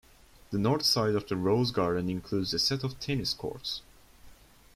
The 0.49 0.57
north 0.57 0.81
side 0.83 1.13
of 1.13 1.27
the 1.27 1.35
Rose 1.35 1.69
Garden 1.69 2.09
includes 2.09 2.55
a 2.55 2.57
set 2.57 2.83
of 2.83 2.99
tennis 2.99 3.35
courts. 3.35 3.83